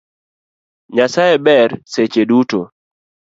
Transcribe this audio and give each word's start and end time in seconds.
Nyasaye 0.95 1.35
ber 1.45 1.69
seche 1.91 2.23
duto 2.29 2.61